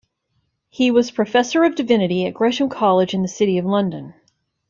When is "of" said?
1.63-1.75, 3.59-3.65